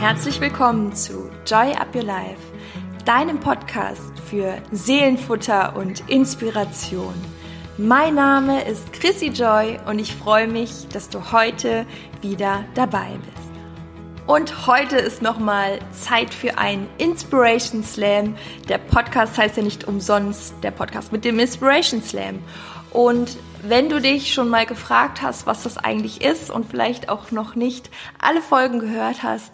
Herzlich 0.00 0.40
willkommen 0.40 0.94
zu 0.94 1.30
Joy 1.46 1.74
Up 1.74 1.94
Your 1.94 2.04
Life, 2.04 2.40
deinem 3.04 3.38
Podcast 3.38 4.18
für 4.30 4.56
Seelenfutter 4.72 5.76
und 5.76 6.08
Inspiration. 6.08 7.12
Mein 7.76 8.14
Name 8.14 8.64
ist 8.64 8.94
Chrissy 8.94 9.26
Joy 9.26 9.78
und 9.86 9.98
ich 9.98 10.14
freue 10.14 10.48
mich, 10.48 10.88
dass 10.88 11.10
du 11.10 11.32
heute 11.32 11.84
wieder 12.22 12.64
dabei 12.74 13.08
bist. 13.26 14.26
Und 14.26 14.66
heute 14.66 14.96
ist 14.96 15.20
nochmal 15.20 15.80
Zeit 15.92 16.32
für 16.32 16.56
einen 16.56 16.88
Inspiration 16.96 17.84
Slam. 17.84 18.36
Der 18.70 18.78
Podcast 18.78 19.36
heißt 19.36 19.58
ja 19.58 19.62
nicht 19.62 19.84
umsonst 19.84 20.54
der 20.62 20.70
Podcast 20.70 21.12
mit 21.12 21.26
dem 21.26 21.38
Inspiration 21.38 22.02
Slam. 22.02 22.38
Und 22.90 23.36
wenn 23.62 23.90
du 23.90 24.00
dich 24.00 24.32
schon 24.32 24.48
mal 24.48 24.64
gefragt 24.64 25.20
hast, 25.20 25.46
was 25.46 25.62
das 25.62 25.76
eigentlich 25.76 26.22
ist 26.22 26.50
und 26.50 26.64
vielleicht 26.64 27.10
auch 27.10 27.32
noch 27.32 27.54
nicht 27.54 27.90
alle 28.18 28.40
Folgen 28.40 28.78
gehört 28.78 29.22
hast, 29.22 29.52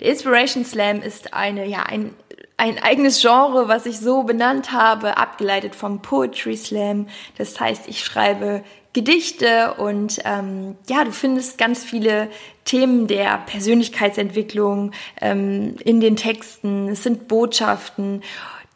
der 0.00 0.08
Inspiration 0.08 0.64
Slam 0.64 1.02
ist 1.02 1.34
eine, 1.34 1.66
ja, 1.66 1.82
ein, 1.82 2.14
ein 2.56 2.82
eigenes 2.82 3.20
Genre, 3.20 3.68
was 3.68 3.86
ich 3.86 3.98
so 3.98 4.22
benannt 4.22 4.72
habe, 4.72 5.16
abgeleitet 5.16 5.74
vom 5.74 6.02
Poetry 6.02 6.56
Slam. 6.56 7.06
Das 7.38 7.58
heißt, 7.58 7.88
ich 7.88 8.04
schreibe 8.04 8.62
Gedichte 8.92 9.74
und 9.74 10.18
ähm, 10.24 10.76
ja, 10.88 11.04
du 11.04 11.12
findest 11.12 11.58
ganz 11.58 11.84
viele 11.84 12.28
Themen 12.64 13.06
der 13.06 13.38
Persönlichkeitsentwicklung 13.38 14.92
ähm, 15.20 15.76
in 15.84 16.00
den 16.00 16.16
Texten. 16.16 16.88
Es 16.88 17.04
sind 17.04 17.28
Botschaften 17.28 18.22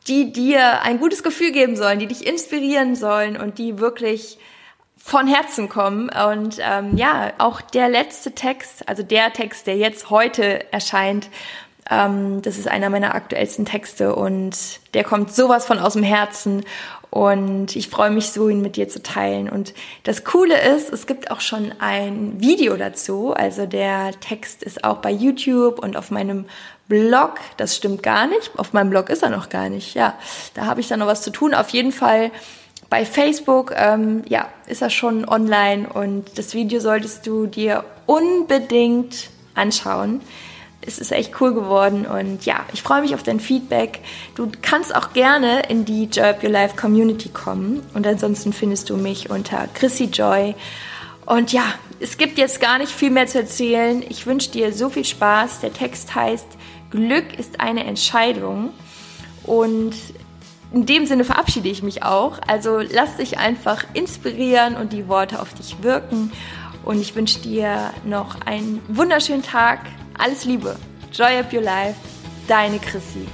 die 0.07 0.33
dir 0.33 0.83
ein 0.83 0.99
gutes 0.99 1.23
Gefühl 1.23 1.53
geben 1.53 1.77
sollen, 1.77 1.99
die 1.99 2.07
dich 2.07 2.27
inspirieren 2.27 2.95
sollen 2.95 3.37
und 3.37 3.59
die 3.59 3.79
wirklich 3.79 4.39
von 5.05 5.29
Herzen 5.29 5.69
kommen. 5.69 6.09
Und 6.09 6.57
ähm, 6.61 6.97
ja, 6.97 7.35
auch 7.37 7.61
der 7.61 7.91
letzte 7.91 8.33
Text, 8.33 8.89
also 8.89 9.03
der 9.03 9.35
Text, 9.35 9.67
der 9.67 9.77
jetzt 9.77 10.09
heute 10.09 10.73
erscheint, 10.73 11.29
ähm, 11.91 12.41
das 12.41 12.57
ist 12.57 12.69
einer 12.69 12.89
meiner 12.89 13.15
aktuellsten 13.15 13.67
Texte 13.67 14.15
und 14.15 14.57
der 14.95 15.05
kommt 15.05 15.31
sowas 15.35 15.67
von 15.67 15.79
aus 15.79 15.93
dem 15.93 16.03
Herzen. 16.03 16.65
Und 17.11 17.77
ich 17.77 17.91
freue 17.91 18.11
mich 18.11 18.31
so, 18.31 18.49
ihn 18.49 18.63
mit 18.63 18.77
dir 18.77 18.89
zu 18.89 19.03
teilen. 19.03 19.51
Und 19.51 19.75
das 20.05 20.25
Coole 20.25 20.59
ist, 20.75 20.91
es 20.91 21.07
gibt 21.07 21.31
auch 21.31 21.43
schon 21.43 21.73
ein 21.79 22.41
Video 22.41 22.77
dazu. 22.77 23.35
Also 23.35 23.67
der 23.67 24.19
Text 24.21 24.63
ist 24.63 24.85
auch 24.85 24.97
bei 24.97 25.11
YouTube 25.13 25.79
und 25.79 25.99
auf 25.99 26.11
meinem 26.11 26.47
Blog. 26.89 27.35
Das 27.59 27.77
stimmt 27.77 28.03
gar 28.03 28.27
nicht. 28.27 28.51
Auf 28.57 28.73
meinem 28.73 28.91
Blog 28.91 29.11
ist 29.11 29.23
er 29.23 29.31
noch 29.31 29.51
gar 29.51 29.69
nicht. 29.69 29.95
Ja, 29.95 30.19
da 30.55 30.65
habe 30.65 30.81
ich 30.81 30.89
dann 30.89 30.99
noch 30.99 31.07
was 31.07 31.23
zu 31.23 31.31
tun. 31.31 31.55
Auf 31.55 31.69
jeden 31.69 31.93
Fall 31.93 32.33
bei 32.95 33.05
Facebook, 33.05 33.73
ähm, 33.77 34.23
ja, 34.29 34.49
ist 34.69 34.81
er 34.81 34.89
schon 34.89 35.29
online 35.29 35.89
und 35.89 36.39
das 36.39 36.55
Video 36.55 36.79
solltest 36.79 37.27
du 37.27 37.47
dir 37.47 37.83
unbedingt 38.07 39.31
anschauen. 39.57 40.21
Es 40.81 41.01
ist 41.01 41.11
echt 41.11 41.41
cool 41.41 41.55
geworden 41.55 42.07
und 42.07 42.47
ja, 42.47 42.65
ich 42.73 42.85
freue 42.85 43.03
mich 43.03 43.13
auf 43.17 43.25
dein 43.25 43.41
Feedback. 43.41 43.99
Du 44.37 44.49
kannst 44.63 44.95
auch 44.95 45.13
gerne 45.13 45.63
in 45.69 45.85
die 45.85 46.05
Joy 46.05 46.27
Up 46.27 46.45
Your 46.45 46.51
Life 46.51 46.77
Community 46.77 47.31
kommen 47.31 47.83
und 47.95 48.07
ansonsten 48.07 48.53
findest 48.53 48.91
du 48.91 48.97
mich 48.97 49.29
unter 49.29 49.67
Chrissy 49.75 50.05
Joy. 50.05 50.55
Und 51.27 51.53
ja, 51.53 51.65
es 51.99 52.17
gibt 52.17 52.39
jetzt 52.39 52.61
gar 52.61 52.79
nicht 52.79 52.93
viel 52.93 53.11
mehr 53.11 53.27
zu 53.27 53.41
erzählen. 53.41 54.05
Ich 54.09 54.25
wünsche 54.25 54.53
dir 54.53 54.73
so 54.73 54.89
viel 54.89 55.05
Spaß. 55.05 55.59
Der 55.63 55.73
Text 55.73 56.15
heißt 56.15 56.47
Glück 56.93 57.37
ist 57.41 57.59
eine 57.59 57.87
Entscheidung. 57.87 58.71
Und 59.43 59.95
in 60.75 60.87
dem 60.87 61.07
Sinne 61.07 61.23
verabschiede 61.25 61.69
ich 61.69 61.85
mich 61.85 62.03
auch. 62.03 62.41
Also 62.49 62.81
lass 62.81 63.17
dich 63.17 63.39
einfach 63.39 63.85
inspirieren 63.95 64.77
und 64.77 64.93
die 64.93 65.07
Worte 65.07 65.41
auf 65.41 65.55
dich 65.55 65.83
wirken. 65.83 66.33
Und 66.85 67.01
ich 67.01 67.15
wünsche 67.15 67.39
dir 67.39 67.93
noch 68.05 68.41
einen 68.45 68.83
wunderschönen 68.89 69.45
Tag. 69.45 69.79
Alles 70.19 70.45
Liebe. 70.45 70.77
Joy 71.13 71.39
up 71.39 71.53
your 71.53 71.63
life. 71.63 71.95
Deine 72.49 72.81
Chrissy. 72.81 73.27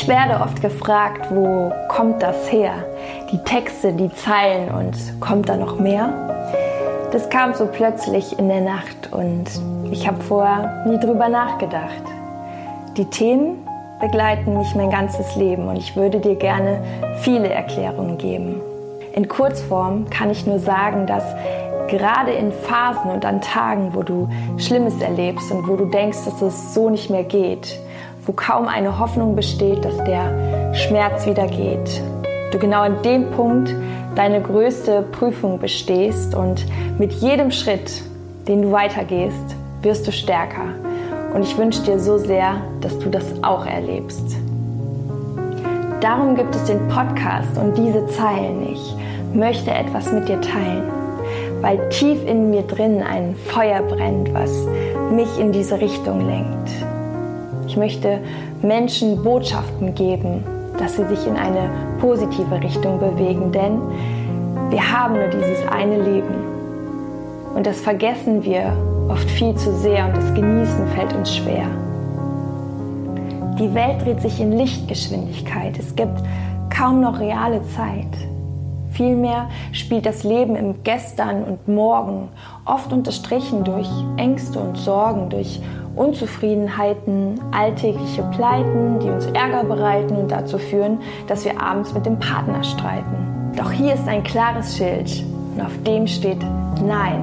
Ich 0.00 0.06
werde 0.06 0.40
oft 0.40 0.62
gefragt, 0.62 1.26
wo 1.30 1.72
kommt 1.88 2.22
das 2.22 2.52
her? 2.52 2.84
Die 3.32 3.38
Texte, 3.38 3.92
die 3.92 4.14
Zeilen 4.14 4.70
und 4.70 5.20
kommt 5.20 5.48
da 5.48 5.56
noch 5.56 5.80
mehr? 5.80 7.08
Das 7.10 7.28
kam 7.30 7.52
so 7.52 7.66
plötzlich 7.66 8.38
in 8.38 8.48
der 8.48 8.60
Nacht 8.60 9.12
und 9.12 9.46
ich 9.90 10.06
habe 10.06 10.22
vorher 10.22 10.84
nie 10.86 11.00
drüber 11.00 11.28
nachgedacht. 11.28 12.04
Die 12.96 13.06
Themen 13.06 13.66
begleiten 14.00 14.56
mich 14.56 14.72
mein 14.76 14.90
ganzes 14.90 15.34
Leben 15.34 15.66
und 15.66 15.76
ich 15.76 15.96
würde 15.96 16.20
dir 16.20 16.36
gerne 16.36 16.80
viele 17.22 17.48
Erklärungen 17.48 18.18
geben. 18.18 18.60
In 19.14 19.26
Kurzform 19.26 20.08
kann 20.10 20.30
ich 20.30 20.46
nur 20.46 20.60
sagen, 20.60 21.08
dass 21.08 21.24
gerade 21.88 22.30
in 22.30 22.52
Phasen 22.52 23.10
und 23.10 23.24
an 23.24 23.40
Tagen, 23.40 23.92
wo 23.94 24.04
du 24.04 24.28
Schlimmes 24.58 25.02
erlebst 25.02 25.50
und 25.50 25.66
wo 25.66 25.74
du 25.74 25.86
denkst, 25.86 26.18
dass 26.24 26.40
es 26.40 26.72
so 26.72 26.88
nicht 26.88 27.10
mehr 27.10 27.24
geht, 27.24 27.80
wo 28.28 28.32
kaum 28.32 28.68
eine 28.68 28.98
Hoffnung 28.98 29.34
besteht, 29.34 29.82
dass 29.86 29.96
der 30.04 30.74
Schmerz 30.74 31.26
wieder 31.26 31.46
geht. 31.46 32.02
Du 32.52 32.58
genau 32.58 32.82
an 32.82 33.00
dem 33.02 33.30
Punkt 33.30 33.74
deine 34.16 34.42
größte 34.42 35.02
Prüfung 35.12 35.58
bestehst 35.58 36.34
und 36.34 36.66
mit 36.98 37.12
jedem 37.14 37.50
Schritt, 37.50 38.02
den 38.46 38.60
du 38.60 38.70
weitergehst, 38.70 39.56
wirst 39.80 40.06
du 40.06 40.12
stärker. 40.12 40.66
Und 41.32 41.42
ich 41.42 41.56
wünsche 41.56 41.82
dir 41.82 41.98
so 41.98 42.18
sehr, 42.18 42.60
dass 42.82 42.98
du 42.98 43.08
das 43.08 43.24
auch 43.42 43.64
erlebst. 43.64 44.36
Darum 46.02 46.36
gibt 46.36 46.54
es 46.54 46.64
den 46.64 46.86
Podcast 46.88 47.56
und 47.56 47.78
diese 47.78 48.06
Zeilen. 48.08 48.68
Ich 48.70 48.94
möchte 49.32 49.70
etwas 49.70 50.12
mit 50.12 50.28
dir 50.28 50.40
teilen, 50.42 50.82
weil 51.62 51.88
tief 51.88 52.18
in 52.26 52.50
mir 52.50 52.62
drin 52.62 53.02
ein 53.02 53.34
Feuer 53.46 53.80
brennt, 53.80 54.34
was 54.34 54.50
mich 55.10 55.38
in 55.38 55.50
diese 55.50 55.80
Richtung 55.80 56.26
lenkt. 56.26 56.87
Möchte 57.78 58.18
Menschen 58.62 59.22
Botschaften 59.22 59.94
geben, 59.94 60.42
dass 60.78 60.96
sie 60.96 61.06
sich 61.06 61.26
in 61.26 61.36
eine 61.36 61.70
positive 62.00 62.60
Richtung 62.60 62.98
bewegen, 62.98 63.52
denn 63.52 63.80
wir 64.70 64.92
haben 64.92 65.14
nur 65.14 65.28
dieses 65.28 65.66
eine 65.68 66.02
Leben. 66.02 66.34
Und 67.54 67.66
das 67.66 67.80
vergessen 67.80 68.44
wir 68.44 68.72
oft 69.08 69.28
viel 69.30 69.54
zu 69.54 69.72
sehr 69.72 70.06
und 70.06 70.16
das 70.16 70.34
Genießen 70.34 70.86
fällt 70.88 71.14
uns 71.14 71.34
schwer. 71.34 71.66
Die 73.58 73.74
Welt 73.74 74.04
dreht 74.04 74.20
sich 74.20 74.40
in 74.40 74.52
Lichtgeschwindigkeit. 74.52 75.78
Es 75.78 75.96
gibt 75.96 76.20
kaum 76.70 77.00
noch 77.00 77.18
reale 77.18 77.62
Zeit. 77.74 78.06
Vielmehr 78.98 79.48
spielt 79.70 80.06
das 80.06 80.24
Leben 80.24 80.56
im 80.56 80.82
Gestern 80.82 81.44
und 81.44 81.68
Morgen, 81.68 82.30
oft 82.64 82.92
unterstrichen 82.92 83.62
durch 83.62 83.88
Ängste 84.16 84.58
und 84.58 84.76
Sorgen, 84.76 85.30
durch 85.30 85.60
Unzufriedenheiten, 85.94 87.40
alltägliche 87.52 88.24
Pleiten, 88.34 88.98
die 88.98 89.08
uns 89.08 89.26
Ärger 89.26 89.62
bereiten 89.62 90.16
und 90.16 90.32
dazu 90.32 90.58
führen, 90.58 90.98
dass 91.28 91.44
wir 91.44 91.62
abends 91.62 91.94
mit 91.94 92.06
dem 92.06 92.18
Partner 92.18 92.64
streiten. 92.64 93.52
Doch 93.56 93.70
hier 93.70 93.94
ist 93.94 94.08
ein 94.08 94.24
klares 94.24 94.76
Schild 94.76 95.24
und 95.54 95.60
auf 95.64 95.80
dem 95.86 96.08
steht 96.08 96.44
Nein. 96.84 97.22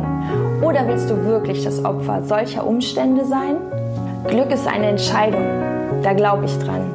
Oder 0.61 0.87
willst 0.87 1.09
du 1.09 1.25
wirklich 1.25 1.65
das 1.65 1.83
Opfer 1.83 2.23
solcher 2.23 2.65
Umstände 2.65 3.25
sein? 3.25 3.57
Glück 4.29 4.49
ist 4.49 4.65
eine 4.65 4.87
Entscheidung, 4.87 5.43
da 6.03 6.13
glaube 6.13 6.45
ich 6.45 6.57
dran. 6.59 6.89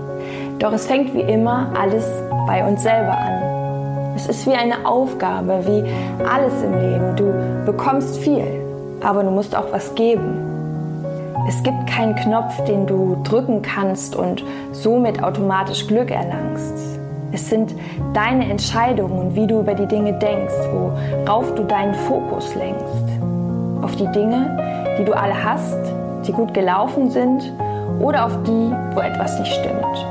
Doch 0.58 0.72
es 0.72 0.86
fängt 0.86 1.12
wie 1.12 1.20
immer 1.20 1.70
alles 1.78 2.06
bei 2.46 2.66
uns 2.66 2.82
selber 2.82 3.18
an. 3.18 3.39
Es 4.16 4.26
ist 4.26 4.46
wie 4.46 4.54
eine 4.54 4.86
Aufgabe, 4.86 5.60
wie 5.66 5.84
alles 6.24 6.62
im 6.62 6.74
Leben. 6.78 7.16
Du 7.16 7.32
bekommst 7.64 8.18
viel, 8.18 8.44
aber 9.00 9.22
du 9.22 9.30
musst 9.30 9.56
auch 9.56 9.72
was 9.72 9.94
geben. 9.94 10.50
Es 11.48 11.62
gibt 11.62 11.86
keinen 11.86 12.14
Knopf, 12.16 12.62
den 12.64 12.86
du 12.86 13.16
drücken 13.24 13.62
kannst 13.62 14.14
und 14.14 14.44
somit 14.72 15.22
automatisch 15.22 15.86
Glück 15.86 16.10
erlangst. 16.10 16.74
Es 17.32 17.48
sind 17.48 17.74
deine 18.12 18.50
Entscheidungen 18.50 19.18
und 19.18 19.36
wie 19.36 19.46
du 19.46 19.60
über 19.60 19.74
die 19.74 19.86
Dinge 19.86 20.12
denkst, 20.14 20.54
worauf 20.72 21.54
du 21.54 21.64
deinen 21.64 21.94
Fokus 21.94 22.54
lenkst. 22.54 23.82
Auf 23.82 23.96
die 23.96 24.10
Dinge, 24.12 24.96
die 24.98 25.04
du 25.04 25.12
alle 25.12 25.42
hast, 25.42 25.78
die 26.26 26.32
gut 26.32 26.52
gelaufen 26.52 27.10
sind 27.10 27.52
oder 28.00 28.26
auf 28.26 28.42
die, 28.42 28.72
wo 28.94 29.00
etwas 29.00 29.38
nicht 29.38 29.52
stimmt. 29.54 30.06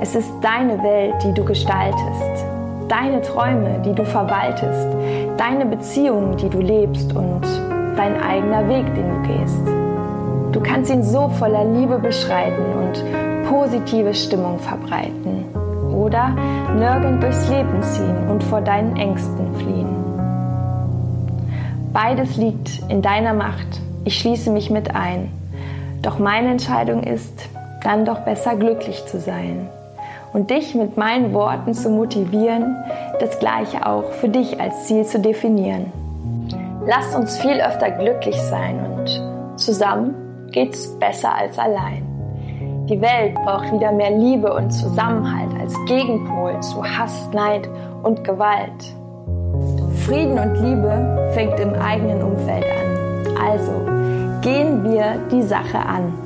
Es 0.00 0.14
ist 0.14 0.30
deine 0.42 0.82
Welt, 0.82 1.14
die 1.22 1.32
du 1.32 1.44
gestaltest, 1.44 2.44
deine 2.88 3.22
Träume, 3.22 3.82
die 3.84 3.92
du 3.92 4.04
verwaltest, 4.04 4.88
deine 5.36 5.66
Beziehungen, 5.66 6.36
die 6.36 6.48
du 6.48 6.60
lebst 6.60 7.14
und 7.14 7.42
dein 7.96 8.20
eigener 8.22 8.68
Weg, 8.68 8.84
den 8.94 9.08
du 9.08 9.28
gehst. 9.28 9.66
Du 10.52 10.60
kannst 10.60 10.90
ihn 10.90 11.02
so 11.02 11.28
voller 11.28 11.64
Liebe 11.64 11.98
beschreiten 11.98 12.62
und 12.78 13.48
positive 13.48 14.14
Stimmung 14.14 14.58
verbreiten. 14.58 15.44
Oder 15.92 16.30
nirgend 16.76 17.22
durchs 17.22 17.48
Leben 17.48 17.82
ziehen 17.82 18.28
und 18.28 18.42
vor 18.44 18.60
deinen 18.60 18.96
Ängsten 18.96 19.54
fliehen. 19.56 19.96
Beides 21.92 22.36
liegt 22.36 22.82
in 22.88 23.00
deiner 23.00 23.32
Macht. 23.32 23.80
Ich 24.04 24.18
schließe 24.18 24.50
mich 24.50 24.70
mit 24.70 24.94
ein. 24.94 25.30
Doch 26.02 26.18
meine 26.18 26.50
Entscheidung 26.50 27.02
ist, 27.02 27.48
dann 27.82 28.04
doch 28.04 28.20
besser 28.20 28.56
glücklich 28.56 29.06
zu 29.06 29.18
sein. 29.18 29.68
Und 30.36 30.50
dich 30.50 30.74
mit 30.74 30.98
meinen 30.98 31.32
Worten 31.32 31.72
zu 31.72 31.88
motivieren, 31.88 32.76
das 33.20 33.38
Gleiche 33.38 33.86
auch 33.86 34.12
für 34.20 34.28
dich 34.28 34.60
als 34.60 34.84
Ziel 34.84 35.06
zu 35.06 35.18
definieren. 35.18 35.90
Lasst 36.86 37.16
uns 37.16 37.38
viel 37.38 37.58
öfter 37.58 37.90
glücklich 37.90 38.38
sein 38.42 38.78
und 38.84 39.58
zusammen 39.58 40.14
geht's 40.52 40.88
besser 40.98 41.34
als 41.34 41.58
allein. 41.58 42.04
Die 42.86 43.00
Welt 43.00 43.34
braucht 43.34 43.72
wieder 43.72 43.90
mehr 43.92 44.10
Liebe 44.10 44.52
und 44.52 44.70
Zusammenhalt 44.70 45.58
als 45.58 45.74
Gegenpol 45.86 46.60
zu 46.60 46.84
Hass, 46.84 47.30
Neid 47.32 47.66
und 48.02 48.22
Gewalt. 48.22 48.94
Frieden 50.04 50.38
und 50.38 50.54
Liebe 50.56 51.30
fängt 51.32 51.58
im 51.58 51.72
eigenen 51.72 52.22
Umfeld 52.22 52.64
an. 52.64 53.36
Also 53.42 53.72
gehen 54.42 54.84
wir 54.84 55.18
die 55.32 55.42
Sache 55.42 55.78
an. 55.78 56.25